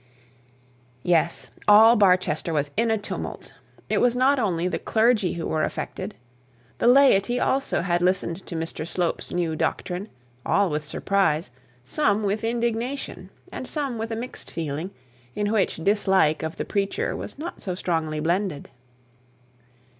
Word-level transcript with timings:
Yes! 1.03 1.51
All 1.67 1.95
Barchester 1.95 2.51
was 2.53 2.71
in 2.75 2.89
a 2.89 2.97
tumult. 2.97 3.53
It 3.87 4.01
was 4.01 4.15
not 4.15 4.39
only 4.39 4.67
the 4.67 4.79
clergy 4.79 5.33
who 5.33 5.45
were 5.45 5.61
affected. 5.63 6.15
The 6.79 6.87
laity 6.87 7.39
also 7.39 7.81
had 7.83 8.01
listened 8.01 8.43
to 8.47 8.55
Mr 8.55 8.87
Slope's 8.87 9.31
new 9.31 9.55
doctrine, 9.55 10.09
all 10.43 10.71
with 10.71 10.83
surprise, 10.83 11.51
some 11.83 12.23
with 12.23 12.43
indignation, 12.43 13.29
and 13.51 13.67
some 13.67 13.99
with 13.99 14.09
a 14.11 14.15
mixed 14.15 14.49
feeling, 14.49 14.89
in 15.35 15.51
which 15.51 15.75
dislike 15.83 16.41
of 16.41 16.57
the 16.57 16.65
preacher 16.65 17.15
was 17.15 17.37
not 17.37 17.61
so 17.61 17.75
strongly 17.75 18.19
blended. 18.19 18.71